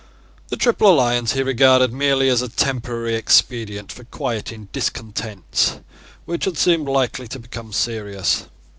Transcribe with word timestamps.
The 0.47 0.57
Triple 0.57 0.89
Alliance 0.91 1.33
he 1.33 1.43
regarded 1.43 1.93
merely 1.93 2.27
as 2.27 2.41
a 2.41 2.49
temporary 2.49 3.13
expedient 3.13 3.91
for 3.91 4.03
quieting 4.05 4.67
discontents 4.73 5.77
which 6.25 6.45
had 6.45 6.57
seemed 6.57 6.87
likely 6.89 7.27
to 7.27 7.37
become 7.37 7.71
serious. 7.71 8.45